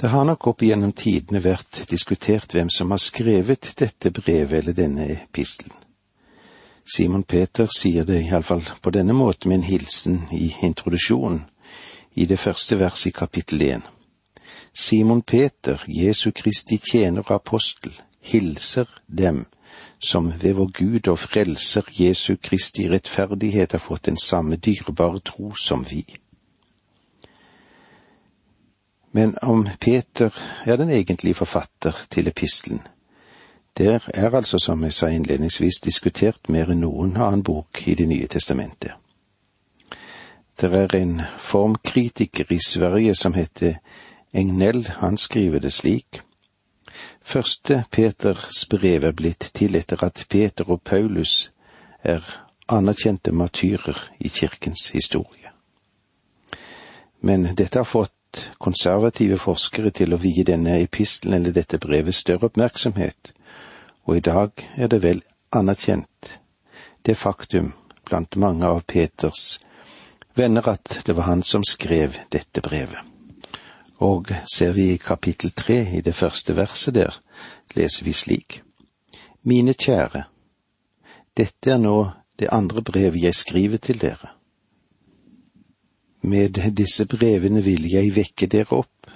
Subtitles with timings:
[0.00, 4.76] Det har nok opp igjennom tidene vært diskutert hvem som har skrevet dette brevet eller
[4.78, 5.74] denne epistelen.
[6.86, 11.42] Simon Peter sier det iallfall på denne måten med en hilsen i introduksjonen,
[12.14, 13.82] i det første verset i kapittel én.
[14.72, 17.92] Simon Peter, Jesu Kristi tjener og apostel,
[18.22, 19.46] hilser dem
[19.98, 25.50] som ved vår Gud og Frelser Jesu Kristi rettferdighet har fått den samme dyrebare tro
[25.58, 26.04] som vi.
[29.12, 30.34] Men om Peter
[30.64, 32.82] er den egentlige forfatter til epistelen,
[33.78, 38.08] der er altså, som jeg sa innledningsvis, diskutert mer enn noen annen bok i Det
[38.08, 38.92] nye testamentet.
[40.60, 43.78] Det er en formkritiker i Sverige som heter
[44.34, 46.22] Egnell, han skriver det slik.
[47.22, 51.52] Første Peters brev er blitt til etter at Peter og Paulus
[52.02, 52.24] er
[52.68, 55.52] anerkjente matyrer i kirkens historie.
[57.20, 58.17] Men dette har fått
[58.58, 63.32] konservative forskere til å vie denne epistelen eller dette brevet større oppmerksomhet,
[64.04, 65.22] og i dag er det vel
[65.52, 66.38] anerkjent
[67.06, 67.72] det faktum
[68.08, 69.58] blant mange av Peters
[70.38, 73.00] venner at det var han som skrev dette brevet.
[73.98, 77.16] Og ser vi i kapittel tre, i det første verset der,
[77.74, 78.60] leser vi slik.
[79.42, 80.24] Mine kjære,
[81.36, 81.96] dette er nå
[82.38, 84.37] det andre brevet jeg skriver til dere.
[86.20, 89.10] Med disse brevene vil jeg vekke dere opp,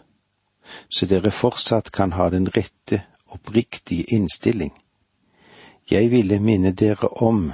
[0.88, 4.72] så dere fortsatt kan ha den rette, oppriktige innstilling.
[5.90, 7.52] Jeg ville minne dere om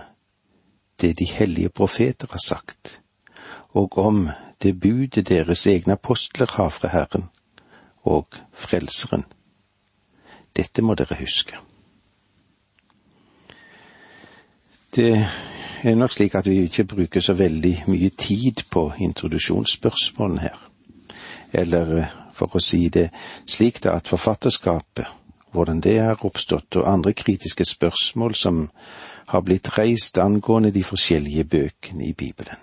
[1.00, 3.00] det de hellige profeter har sagt,
[3.72, 4.28] og om
[4.62, 7.28] det budet deres egne apostler har fra Herren
[8.02, 9.24] og Frelseren.
[10.56, 11.56] Dette må dere huske.
[14.96, 15.28] Det
[15.82, 20.58] er nok slik at vi ikke bruker så veldig mye tid på introduksjonsspørsmålene her.
[21.52, 23.08] Eller eh, for å si det
[23.46, 25.06] slik da at forfatterskapet,
[25.52, 28.68] hvordan det har oppstått, og andre kritiske spørsmål som
[29.32, 32.60] har blitt reist angående de forskjellige bøkene i Bibelen.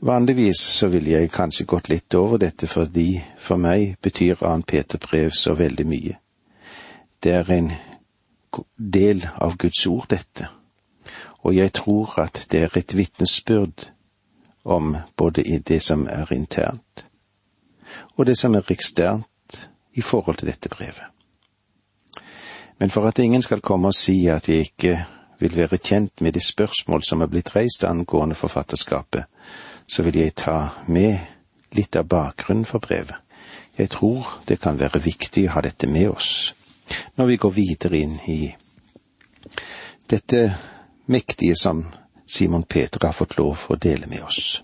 [0.00, 4.98] Vanligvis så ville jeg kanskje gått litt over dette fordi for meg betyr Ann Peter
[4.98, 6.16] brev så veldig mye.
[7.20, 7.68] Det er en
[8.76, 10.48] del av Guds ord, dette
[11.42, 13.90] og jeg tror at det er et vitnesbyrd
[14.64, 17.06] om både det som er internt,
[18.16, 21.04] og det som er eksternt i forhold til dette brevet.
[22.78, 25.04] Men for at ingen skal komme og si at jeg ikke
[25.40, 29.24] vil være kjent med de spørsmål som er blitt reist angående forfatterskapet,
[29.86, 31.18] så vil jeg ta med
[31.72, 33.16] litt av bakgrunnen for brevet.
[33.78, 36.52] Jeg tror det kan være viktig å ha dette med oss
[37.16, 38.54] når vi går videre inn i
[40.10, 40.40] dette
[41.06, 41.86] mektige som
[42.30, 44.62] Simon Peter har fått lov å dele med oss.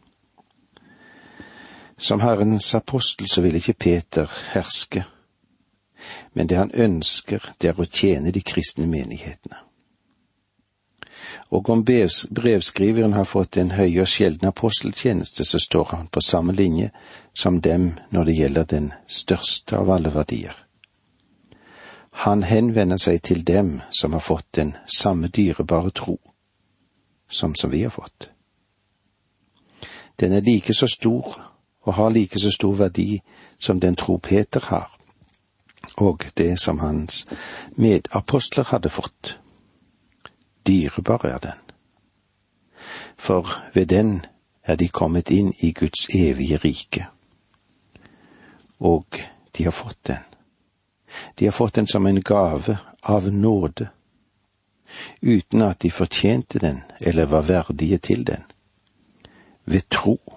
[1.96, 5.02] Som Herrens apostel så vil ikke Peter herske,
[6.32, 9.58] men det han ønsker, det er å tjene de kristne menighetene.
[11.50, 16.52] Og om brevskriveren har fått en høy og sjelden aposteltjeneste, så står han på samme
[16.52, 16.90] linje
[17.34, 20.54] som dem når det gjelder den største av alle verdier.
[22.26, 26.20] Han henvender seg til dem som har fått den samme dyrebare tro
[27.28, 28.30] som, som vi har fått.
[30.20, 31.40] Den er like så stor
[31.80, 33.20] og har like så stor verdi
[33.58, 34.90] som den tro Peter har,
[35.96, 37.26] og det som hans
[37.76, 39.38] medapostler hadde fått.
[40.66, 41.60] Dyrebar er den.
[43.16, 44.24] For ved den
[44.62, 47.06] er de kommet inn i Guds evige rike.
[48.78, 49.06] Og
[49.56, 50.24] de har fått den.
[51.38, 53.88] De har fått den som en gave av nåde
[55.22, 58.44] uten at de fortjente den eller var verdige til den.
[59.64, 60.32] Ved tro.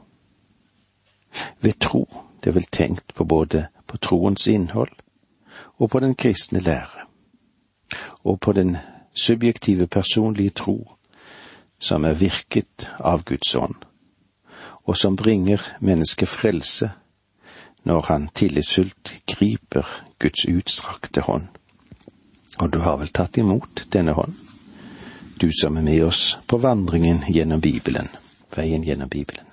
[1.61, 2.07] Ved tro,
[2.43, 4.91] det er vel tenkt på både på troens innhold
[5.77, 7.05] og på den kristne lære,
[8.23, 8.77] og på den
[9.13, 10.91] subjektive personlige tro
[11.79, 13.75] som er virket av Guds ånd,
[14.83, 16.91] og som bringer mennesket frelse
[17.83, 19.87] når han tillitsfullt griper
[20.19, 21.47] Guds utstrakte hånd.
[22.59, 24.35] Og du har vel tatt imot denne hånd?
[25.41, 28.09] Du som er med oss på vandringen gjennom Bibelen,
[28.51, 29.45] veien gjennom Bibelen.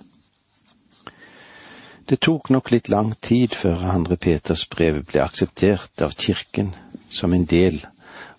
[2.08, 6.72] Det tok nok litt lang tid før andre Peters brev ble akseptert av kirken
[7.10, 7.78] som en del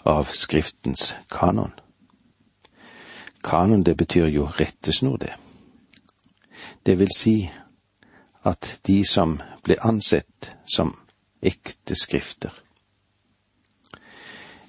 [0.04, 1.72] av Skriftens kanon.
[3.44, 5.34] Kanon, det betyr jo rettesnor, det.
[6.84, 7.38] Det vil si
[8.44, 10.92] at de som ble ansett som
[11.40, 12.52] ekte skrifter,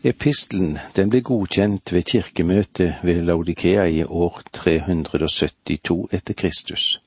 [0.05, 7.00] Epistelen den ble godkjent ved kirkemøtet ved Laudikea i år 372 etter Kristus.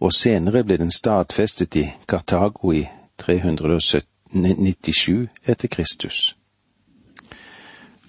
[0.00, 2.88] og senere ble den stadfestet i Kartago i
[3.18, 6.36] 397 etter Kristus.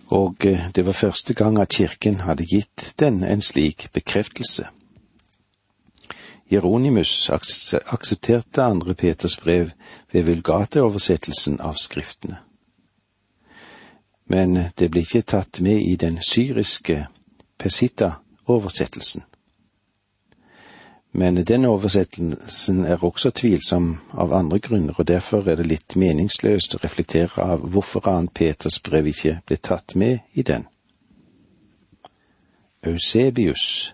[0.07, 4.68] Og eh, det var første gang at kirken hadde gitt den en slik bekreftelse.
[6.51, 9.69] Jeronimus aksepterte andre Peters brev
[10.12, 12.47] ved vulgate-oversettelsen av Skriftene.
[14.27, 17.06] Men det ble ikke tatt med i den syriske
[17.57, 19.24] Pesita-oversettelsen.
[21.12, 26.75] Men den oversettelsen er også tvilsom av andre grunner, og derfor er det litt meningsløst
[26.75, 30.68] å reflektere av hvorfor annet Peters brev ikke ble tatt med i den.
[32.85, 33.94] Eusebius,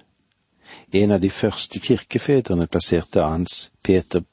[0.91, 4.25] en av de første kirkefedrene, plasserte Ans Peter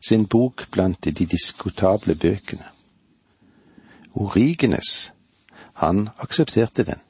[0.00, 2.70] sin bok blant de diskutable bøkene.
[4.14, 5.12] Origenes,
[5.82, 7.00] han aksepterte den.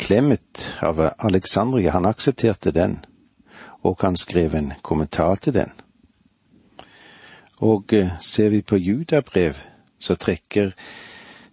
[0.00, 3.00] Klemmet av Alexandria, han aksepterte den
[3.82, 5.70] og han skrev en kommentar til den.
[7.56, 9.54] Og eh, ser vi på judabrev,
[9.98, 10.72] så trekker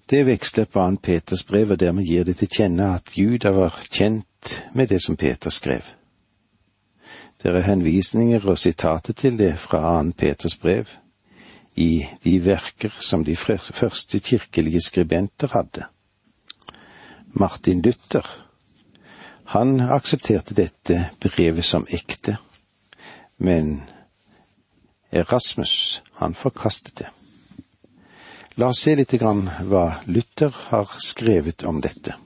[0.09, 3.75] det veksler på annet Peters brev, og dermed gir det til kjenne at Juda var
[3.91, 5.83] kjent med det som Peter skrev.
[7.43, 10.87] Det er henvisninger og sitater til det fra annet Peters brev
[11.77, 15.85] i de verker som de første kirkelige skribenter hadde.
[17.37, 18.25] Martin Luther
[19.47, 22.33] han aksepterte dette brevet som ekte,
[23.37, 23.85] men
[25.09, 27.07] Erasmus, han forkastet det.
[28.59, 32.17] La oss se litt grann hva Luther har skrevet om dette.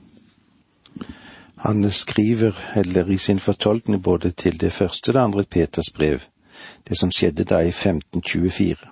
[1.62, 6.26] Han skriver, eller i sin fortolkning både til det første og det andre Peters brev,
[6.88, 8.90] det som skjedde da i 1524.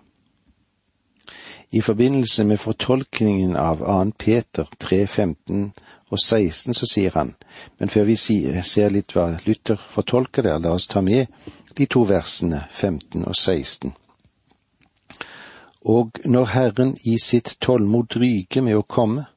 [1.73, 4.13] I forbindelse med fortolkningen av 2.
[4.19, 5.73] Peter 3, 15
[6.11, 7.35] og 16 så sier han,
[7.79, 11.31] men før vi ser litt hva Luther fortolker der, la oss ta med
[11.79, 13.95] de to versene 15 og 16.
[15.81, 19.29] Og når Herren i sitt tålmod ryker med å komme,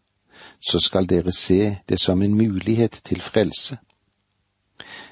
[0.60, 3.78] så skal dere se det som en mulighet til frelse.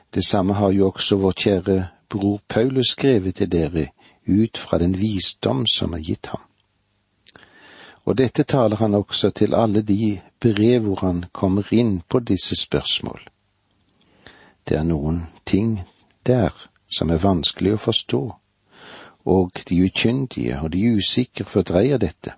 [0.10, 3.92] Det samme har jo også vår kjære bror Paulus skrevet til dere
[4.28, 6.42] ut fra den visdom som er gitt ham.
[8.06, 12.56] Og dette taler han også til alle de brev hvor han kommer inn på disse
[12.58, 13.22] spørsmål.
[14.68, 15.82] Det er noen ting
[16.26, 16.54] der
[16.92, 18.22] som er vanskelig å forstå,
[19.26, 22.34] og de ukyndige og de usikre fordreier dette.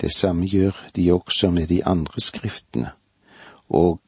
[0.00, 2.90] Det samme gjør de også med de andre skriftene,
[3.68, 4.00] og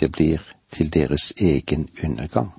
[0.00, 2.52] det blir til deres egen undergang.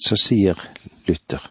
[0.00, 0.60] Så sier
[1.06, 1.50] Luther,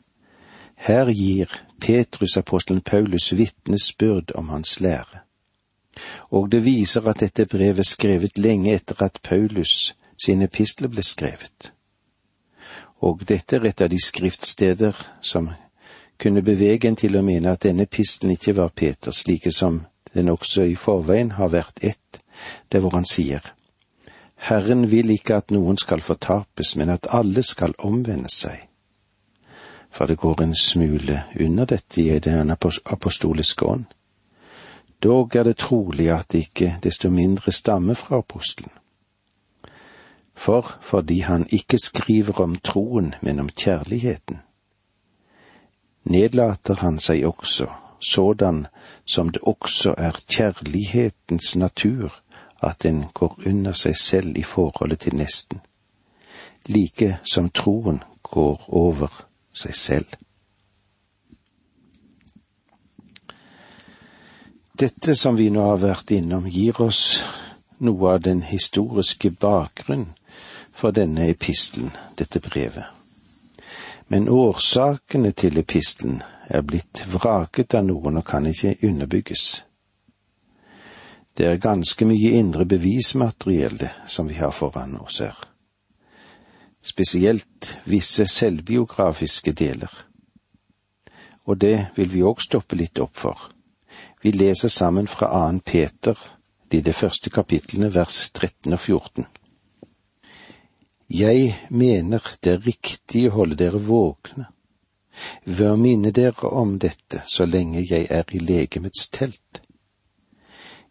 [0.76, 5.24] her gir Petrus-apostelen Paulus vitnesbyrd om hans lære.
[6.30, 11.04] Og det viser at dette brevet er skrevet lenge etter at Paulus sine epistler ble
[11.04, 11.72] skrevet.
[13.02, 15.50] Og dette er et av de skriftsteder som
[16.20, 20.30] kunne bevege en til å mene at denne pistelen ikke var Peters, like som den
[20.30, 22.20] også i forveien har vært ett,
[22.72, 23.44] det hvor han sier,
[24.40, 28.69] Herren vil ikke at noen skal fortapes, men at alle skal omvende seg
[29.92, 32.52] for det går en smule under dette i den
[32.86, 33.86] apostoliske ånd.
[35.04, 38.72] Dog er det trolig at det ikke desto mindre stammer fra apostelen.
[40.36, 44.40] For fordi han ikke skriver om troen, men om kjærligheten,
[46.04, 47.68] nedlater han seg også
[48.00, 48.68] sådan
[49.06, 52.22] som det også er kjærlighetens natur
[52.64, 55.60] at den går under seg selv i forholdet til nesten,
[56.68, 59.29] like som troen går over
[59.60, 60.18] seg selv.
[64.80, 67.20] Dette som vi nå har vært innom, gir oss
[67.84, 70.06] noe av den historiske bakgrunn
[70.72, 72.88] for denne epistelen, dette brevet.
[74.08, 79.46] Men årsakene til epistelen er blitt vraket av noen og kan ikke underbygges.
[81.36, 85.49] Det er ganske mye indre bevismateriell som vi har foran oss her
[86.84, 89.92] spesielt visse selvbiografiske deler.
[91.46, 93.50] Og det vil vi òg stoppe litt opp for.
[94.22, 96.18] Vi leser sammen fra annen Peter,
[96.72, 99.26] de det første kapitlene, vers 13 og 14.
[101.10, 104.46] Jeg mener det er riktig å holde dere våkne,
[105.46, 109.64] ved å minne dere om dette så lenge jeg er i legemets telt.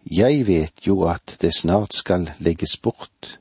[0.02, 3.38] Jeg vet jo at det snart skal legges bort,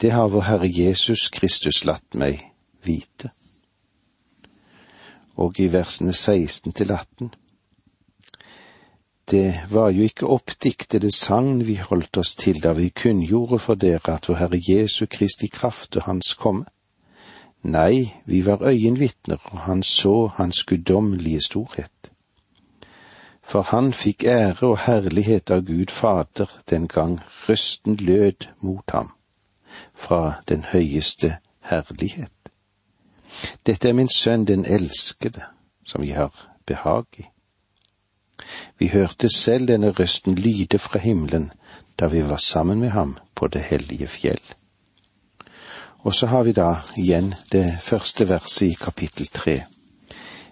[0.00, 2.38] det har vår Herre Jesus Kristus latt meg
[2.86, 3.32] vite.
[5.38, 7.32] Og i versene 16 til 18.
[9.30, 14.14] Det var jo ikke oppdiktede sagn vi holdt oss til da vi kunngjorde for dere
[14.14, 16.64] at vår Herre Jesu Kristi kraft og Hans komme.
[17.62, 22.12] Nei, vi var øyenvitner, og han så hans guddommelige storhet.
[23.42, 29.17] For han fikk ære og herlighet av Gud Fader den gang røsten lød mot ham
[29.94, 32.32] fra den høyeste herlighet.
[33.66, 35.44] Dette er min sønn den elskede,
[35.86, 36.32] som vi har
[36.66, 37.26] behag i.
[38.78, 41.50] Vi hørte selv denne røsten lyde fra himmelen
[41.98, 44.40] da vi var sammen med ham på det hellige fjell.
[45.98, 49.62] Og så har vi da igjen det første verset i kapittel tre.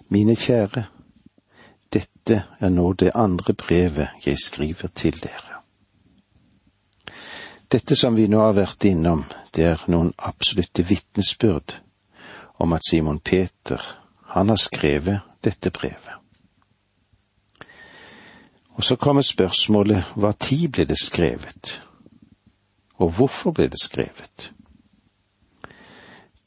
[0.09, 0.83] Mine kjære,
[1.93, 5.56] dette er nå det andre brevet jeg skriver til dere.
[7.67, 11.73] Dette som vi nå har vært innom, det er noen absolutte vitnesbyrd
[12.63, 13.81] om at Simon Peter,
[14.31, 16.13] han har skrevet dette brevet.
[18.77, 21.81] Og så kommer spørsmålet hva tid ble det skrevet,
[23.03, 24.51] og hvorfor ble det skrevet?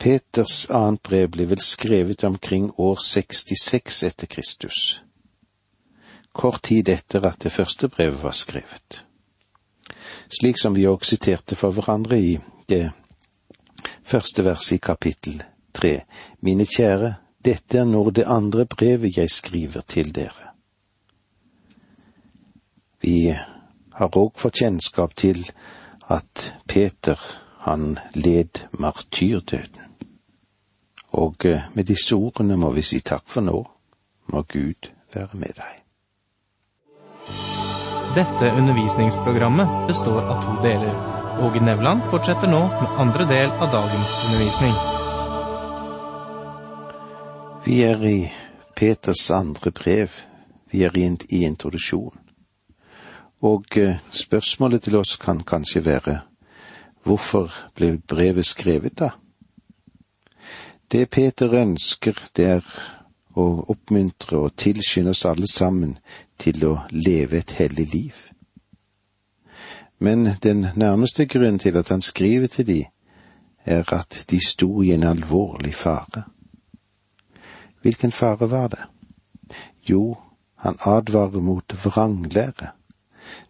[0.00, 4.80] Peters annet brev ble vel skrevet omkring år 66 etter Kristus,
[6.32, 9.02] kort tid etter at det første brevet var skrevet.
[10.30, 12.36] Slik som vi òg siterte for hverandre i
[12.70, 12.92] det
[14.06, 15.42] første verset i kapittel
[15.74, 16.04] tre.
[16.40, 20.54] Mine kjære, dette er nå det andre brevet jeg skriver til dere.
[23.00, 23.32] Vi
[23.96, 25.42] har òg fått kjennskap til
[26.10, 27.18] at Peter,
[27.60, 29.86] han led martyrdøden.
[31.12, 33.58] Og eh, med disse ordene må vi si takk for nå.
[34.32, 35.79] Må Gud være med deg.
[38.14, 40.94] Dette undervisningsprogrammet består av to deler.
[41.40, 44.72] Åge Nevland fortsetter nå med andre del av dagens undervisning.
[47.64, 48.32] Vi er i
[48.74, 50.10] Peters andre brev.
[50.72, 52.18] Vi er i introduksjon.
[53.46, 56.20] Og eh, spørsmålet til oss kan kanskje være
[57.06, 59.14] hvorfor ble brevet skrevet da?
[60.90, 62.74] Det Peter ønsker, det er
[63.40, 65.96] å oppmuntre og tilskynde oss alle sammen
[66.38, 68.14] til å leve et hellig liv.
[69.98, 72.80] Men den nærmeste grunnen til at han skriver til de,
[73.64, 76.24] er at de sto i en alvorlig fare.
[77.82, 78.84] Hvilken fare var det?
[79.88, 80.16] Jo,
[80.54, 82.72] han advarer mot vranglære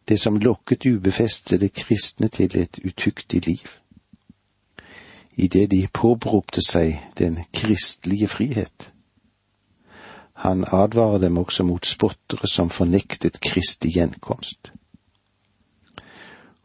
[0.08, 3.68] det som lokket ubefestede kristne til et utuktig liv.
[5.36, 8.92] Idet de påberopte seg den kristelige frihet.
[10.40, 14.72] Han advarer dem også mot spottere som fornektet Kristi gjenkomst.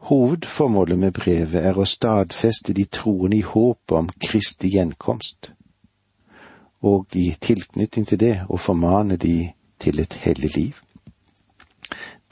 [0.08, 5.50] Hovedformålet med brevet er å stadfeste de troende i håpet om Kristi gjenkomst,
[6.80, 9.50] og i tilknytning til det å formane de
[9.82, 10.82] til et hellig liv.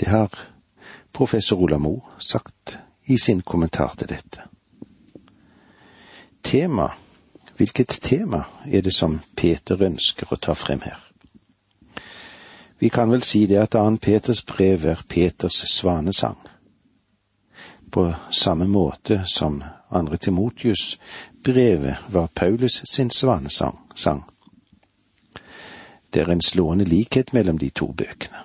[0.00, 0.32] Det har
[1.12, 4.48] professor Ola Moe sagt i sin kommentar til dette.
[6.40, 6.88] Tema,
[7.56, 11.03] hvilket tema er det som Peter ønsker å ta frem her?
[12.78, 16.38] Vi kan vel si det at annen Peters brev er Peters svanesang.
[17.90, 20.98] På samme måte som andre Timotius
[21.44, 23.78] brevet var Paulus sin svanesang.
[26.10, 28.42] Det er en slående likhet mellom de to bøkene.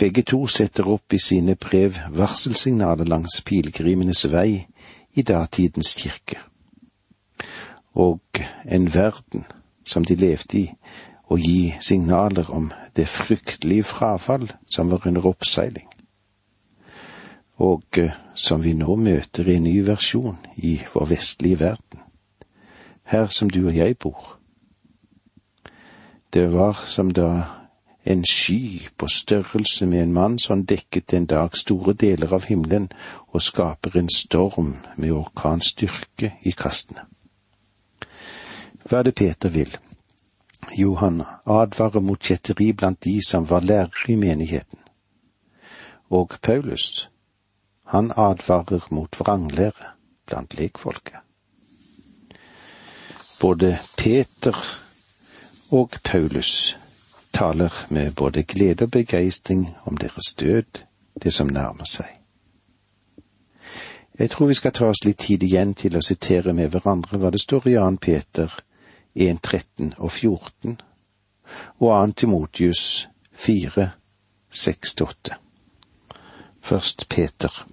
[0.00, 4.66] Begge to setter opp i sine brev varselsignaler langs pilegrimenes vei
[5.12, 6.38] i datidens kirke,
[7.92, 9.44] og en verden
[9.84, 10.70] som de levde i,
[11.30, 15.86] og gi signaler om det fryktelige frafall som var under oppseiling,
[17.56, 22.02] og eh, som vi nå møter i en ny versjon i vår vestlige verden,
[23.04, 24.36] her som du og jeg bor.
[26.34, 27.30] Det var som da
[28.04, 32.88] en sky på størrelse med en mann som dekket en dag store deler av himmelen
[33.28, 37.04] og skaper en storm med orkanstyrke i kastene.
[38.84, 39.76] Hva er det Peter vil?
[40.76, 44.78] Jo, han advarer mot kjetteri blant de som var lærere i menigheten.
[46.10, 47.10] Og Paulus,
[47.86, 49.94] han advarer mot vranglære
[50.26, 51.18] blant lekfolket.
[53.40, 54.56] Både Peter
[55.70, 56.76] og Paulus
[57.32, 60.84] taler med både glede og begeistring om deres død,
[61.22, 62.06] det som nærmer seg.
[64.18, 67.30] Jeg tror vi skal ta oss litt tid igjen til å sitere med hverandre hva
[67.30, 67.96] det står i 2.
[67.96, 68.58] Peter
[69.14, 70.80] 1, 13 og 14,
[71.78, 72.12] og 2.
[72.12, 73.90] Timotius 4,
[74.52, 75.34] 6-8.
[76.60, 77.66] Først Peter.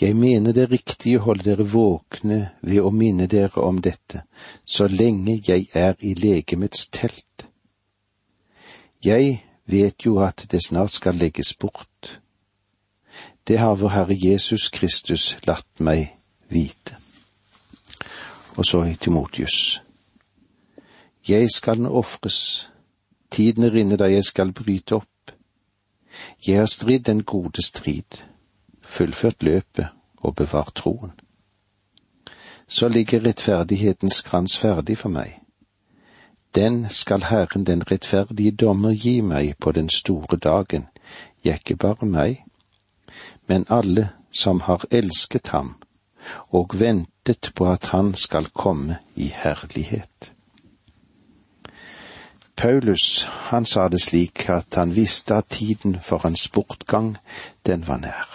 [0.00, 4.24] Jeg mener det er riktig å holde dere våkne ved å minne dere om dette,
[4.66, 7.30] så lenge jeg er i legemets telt
[9.04, 12.20] jeg vet jo at det snart skal legges bort.
[13.48, 16.16] Det har vår Herre Jesus Kristus latt meg
[16.48, 16.96] vite.
[18.56, 19.80] Og så i Timotius.
[21.30, 22.70] Jeg skal nå ofres,
[23.30, 25.34] tiden er inne da jeg skal bryte opp.
[26.46, 28.24] Jeg har stridd den gode strid,
[28.82, 31.12] fullført løpet og bevart troen.
[32.66, 35.36] Så ligger rettferdighetens krans ferdig for meg.
[36.54, 40.88] Den skal Herren den rettferdige dommer gi meg på den store dagen,
[41.44, 42.42] ja, ikke bare meg,
[43.46, 45.76] men alle som har elsket ham
[46.50, 50.32] og ventet på at han skal komme i herlighet.
[52.60, 57.14] Paulus, han sa det slik at han visste at tiden for hans bortgang,
[57.66, 58.28] den var nær.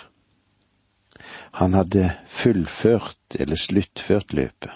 [1.61, 4.71] Han hadde fullført eller sluttført løpet.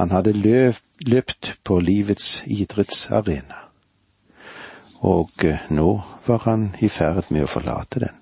[0.00, 0.32] Han hadde
[1.04, 3.60] løpt på livets idrettsarena,
[5.04, 8.16] og eh, nå var han i ferd med å forlate den.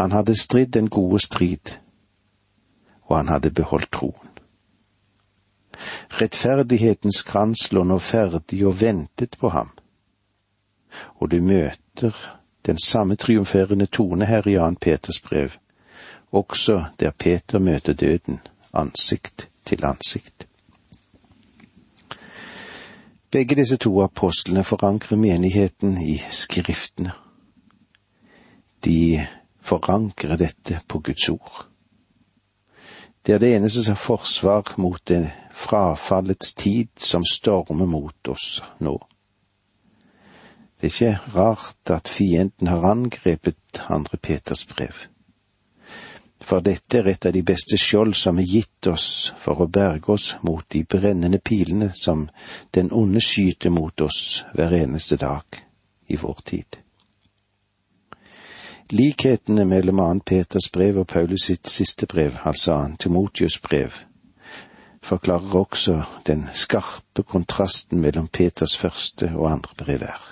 [0.00, 1.76] Han hadde stridd den gode strid,
[3.04, 4.31] og han hadde beholdt troen.
[6.20, 9.70] Rettferdighetens krans lå nå ferdig og ventet på ham,
[11.18, 12.16] og du møter
[12.66, 15.50] den samme triumferende tone her i Jan Peters brev,
[16.32, 18.40] også der Peter møter døden
[18.74, 20.46] ansikt til ansikt.
[23.32, 27.12] Begge disse to apostlene forankrer menigheten i Skriftene.
[28.84, 29.26] De
[29.60, 31.71] forankrer dette på Guds ord.
[33.22, 38.96] Det er det eneste som forsvar mot det frafallets tid som stormer mot oss nå.
[40.80, 45.06] Det er ikke rart at fienden har angrepet andre Peters brev.
[46.42, 50.10] For dette er et av de beste skjold som er gitt oss for å berge
[50.10, 52.26] oss mot de brennende pilene som
[52.74, 55.62] den onde skyter mot oss hver eneste dag
[56.10, 56.81] i vår tid.
[58.92, 63.94] Likhetene mellom annet Peters brev og Paulus sitt siste brev, altså annet Timotius brev,
[65.02, 70.26] forklarer også den skarpe kontrasten mellom Peters første og andre brev er.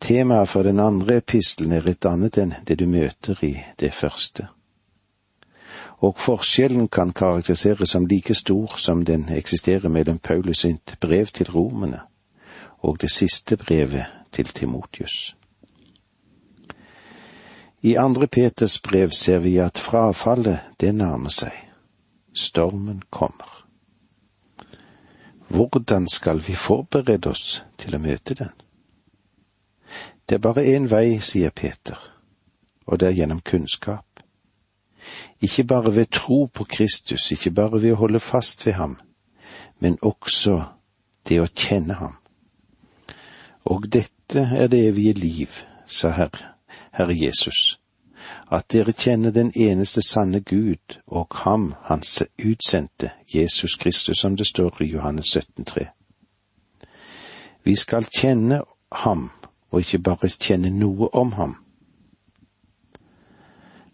[0.00, 4.48] Temaet for den andre epistelen er et annet enn det du møter i det første.
[6.04, 11.48] Og forskjellen kan karakteriseres som like stor som den eksisterer mellom Paulus sitt brev til
[11.48, 12.04] romene
[12.80, 15.39] og det siste brevet til Timotius.
[17.82, 21.54] I andre Peters brev ser vi at frafallet, det nærmer seg.
[22.36, 23.64] Stormen kommer.
[25.48, 28.52] Hvordan skal vi forberede oss til å møte den?
[30.28, 31.96] Det er bare én vei, sier Peter,
[32.86, 34.06] og det er gjennom kunnskap.
[35.40, 38.98] Ikke bare ved tro på Kristus, ikke bare ved å holde fast ved ham,
[39.80, 40.60] men også
[41.28, 42.14] det å kjenne ham.
[43.64, 46.59] Og dette er det evige liv, sa Herre
[46.92, 47.78] Herre Jesus,
[48.50, 54.46] at dere kjenner den eneste sanne Gud og ham Hans utsendte, Jesus Kristus, som det
[54.46, 55.86] står i Johannes 17,3.
[57.64, 59.30] Vi skal kjenne ham,
[59.70, 61.56] og ikke bare kjenne noe om ham.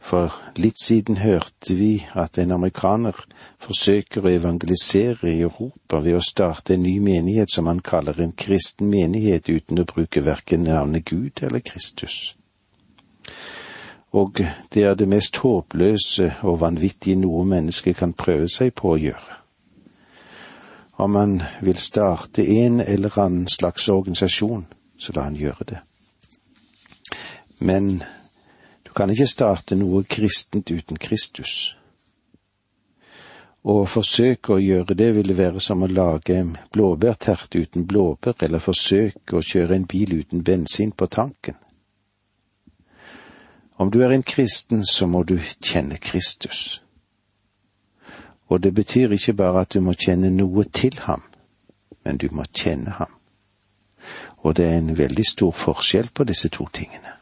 [0.01, 3.19] For litt siden hørte vi at en amerikaner
[3.59, 8.33] forsøker å evangelisere i Europa ved å starte en ny menighet som han kaller en
[8.33, 12.37] kristen menighet uten å bruke verken navnet Gud eller Kristus
[14.17, 14.41] og
[14.73, 19.41] det er det mest håpløse og vanvittige noe menneske kan prøve seg på å gjøre.
[20.97, 24.65] Om han vil starte en eller annen slags organisasjon,
[24.99, 25.81] så la han gjøre det.
[27.59, 27.99] Men
[28.87, 31.77] du kan ikke starte noe kristent uten Kristus.
[33.67, 38.63] Å forsøke å gjøre det ville være som å lage en blåbærtert uten blåbær, eller
[38.63, 41.59] forsøke å kjøre en bil uten bensin på tanken.
[43.77, 46.83] Om du er en kristen, så må du kjenne Kristus.
[48.49, 51.23] Og det betyr ikke bare at du må kjenne noe til ham,
[52.05, 53.13] men du må kjenne ham.
[54.37, 57.17] Og det er en veldig stor forskjell på disse to tingene.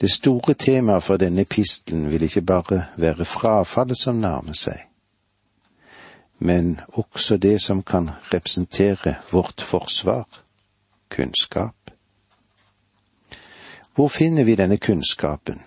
[0.00, 4.86] Det store temaet for denne pistelen vil ikke bare være frafallet som nærmer seg,
[6.38, 10.24] men også det som kan representere vårt forsvar,
[11.10, 11.79] kunnskap.
[13.94, 15.60] Hvor finner vi denne kunnskapen,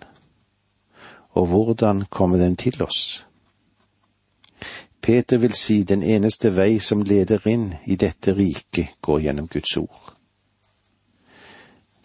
[1.30, 3.26] og hvordan kommer den til oss?
[5.02, 9.78] Peter vil si den eneste vei som leder inn i dette riket, går gjennom Guds
[9.78, 10.14] ord.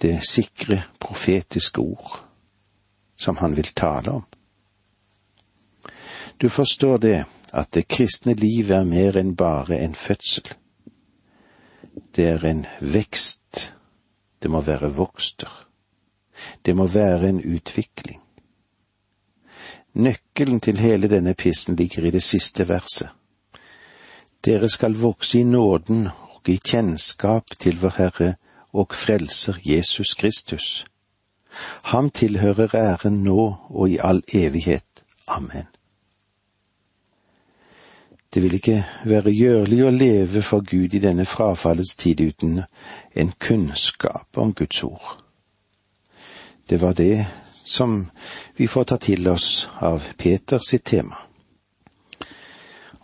[0.02, 2.18] Det sikre profetiske ord
[3.18, 4.24] som han vil tale om.
[6.42, 10.50] Du forstår det at det kristne livet er mer enn bare en fødsel.
[12.14, 13.72] Det er en vekst,
[14.42, 15.67] det må være vokster.
[16.66, 18.20] Det må være en utvikling.
[19.94, 23.08] Nøkkelen til hele denne pissen ligger i det siste verset.
[24.44, 28.34] Dere skal vokse i nåden og i kjennskap til vår Herre
[28.72, 30.86] og Frelser Jesus Kristus.
[31.82, 35.04] Ham tilhører æren nå og i all evighet.
[35.28, 35.66] Amen.
[38.34, 42.60] Det vil ikke være gjørlig å leve for Gud i denne frafallets tid uten
[43.16, 45.27] en kunnskap om Guds ord.
[46.68, 47.26] Det var det
[47.64, 48.10] som
[48.56, 51.16] vi får ta til oss av Peter sitt tema.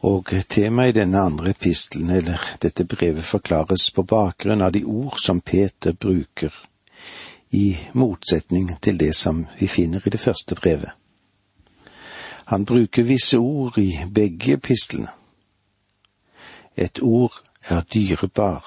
[0.04, 5.16] Og temaet i denne andre epistelen, eller dette brevet, forklares på bakgrunn av de ord
[5.20, 6.52] som Peter bruker,
[7.50, 10.92] i motsetning til det som vi finner i det første brevet.
[12.52, 15.08] Han bruker visse ord i begge epistlene.
[16.76, 18.60] Et ord er dyrebar.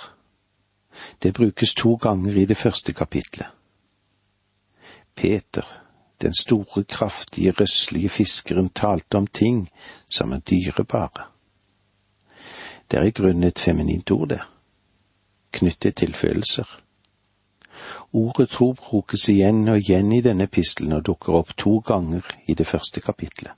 [1.24, 3.57] Det brukes to ganger i det første kapitlet.
[5.18, 5.66] Peter,
[6.22, 9.70] den store, kraftige, røslige fiskeren, talte om ting
[10.10, 11.28] som er dyrebare.
[12.92, 14.42] Det er i grunnen et feminint ord, det,
[15.52, 16.80] knyttet til følelser.
[18.14, 22.54] Ordet tro brukes igjen og igjen i denne epistelen og dukker opp to ganger i
[22.54, 23.52] det første kapitlet.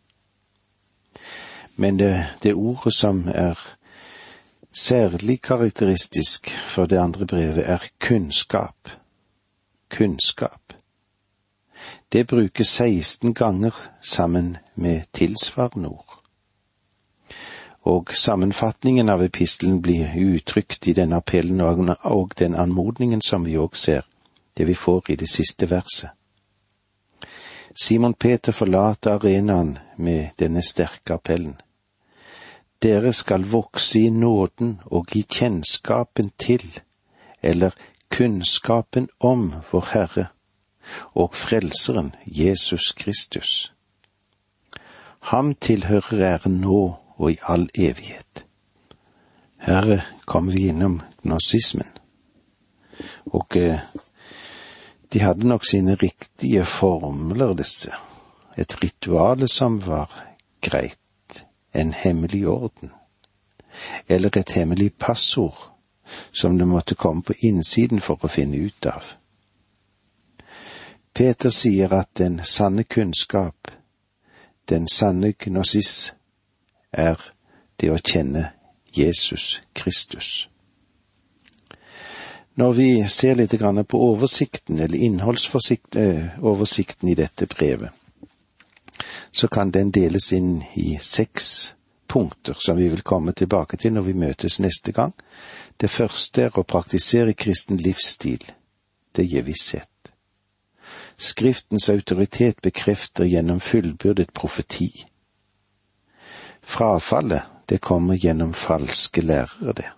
[1.76, 3.60] Men det, det ordet som er
[4.72, 8.90] særlig karakteristisk for det andre brevet, er kunnskap.
[9.90, 10.69] Kunnskap.
[12.12, 16.20] Det brukes 16 ganger sammen med tilsvarende ord.
[17.82, 23.78] Og sammenfatningen av epistelen blir uttrykt i denne appellen og den anmodningen som vi òg
[23.78, 24.02] ser,
[24.58, 26.10] det vi får i det siste verset.
[27.84, 31.56] Simon Peter forlater arenaen med denne sterke appellen.
[32.82, 36.66] Dere skal vokse i nåden og i kjennskapen til,
[37.42, 37.72] eller
[38.10, 40.28] kunnskapen om vår Herre
[41.14, 43.74] og Frelseren Jesus Kristus.
[45.20, 48.46] Ham tilhører æren nå og i all evighet.
[49.58, 51.88] Her kommer vi innom nazismen.
[53.26, 53.80] Og eh,
[55.14, 57.92] de hadde nok sine riktige formler, disse.
[58.58, 60.26] Et rituale som var
[60.62, 62.92] greit en hemmelig orden,
[64.08, 65.72] eller et hemmelig passord
[66.32, 69.19] som det måtte komme på innsiden for å finne ut av.
[71.14, 73.72] Peter sier at den sanne kunnskap,
[74.70, 76.14] den sanne gnosis,
[76.92, 77.20] er
[77.80, 78.52] det å kjenne
[78.96, 80.50] Jesus Kristus.
[82.60, 87.90] Når vi ser litt på oversikten, eller innholdsoversikten eh, i dette brevet,
[89.32, 91.76] så kan den deles inn i seks
[92.08, 95.14] punkter som vi vil komme tilbake til når vi møtes neste gang.
[95.78, 98.44] Det første er å praktisere kristen livsstil.
[99.16, 99.99] Det gir visshet.
[101.20, 105.06] Skriftens autoritet bekrefter gjennom fullbyrdet profeti.
[106.62, 109.90] Frafallet, det kommer gjennom falske lærere, det.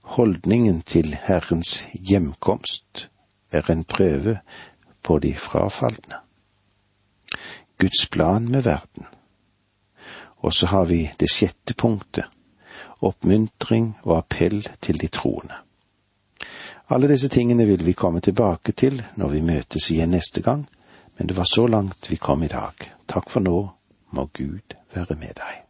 [0.00, 3.08] Holdningen til Herrens hjemkomst
[3.50, 4.38] er en prøve
[5.02, 6.20] på de frafalne.
[7.78, 9.06] Guds plan med verden.
[10.36, 12.24] Og så har vi det sjette punktet,
[13.00, 15.65] oppmuntring og appell til de troende.
[16.88, 20.66] Alle disse tingene vil vi komme tilbake til når vi møtes igjen neste gang,
[21.18, 22.90] men det var så langt vi kom i dag.
[23.10, 23.58] Takk for nå,
[24.14, 25.65] må Gud være med deg.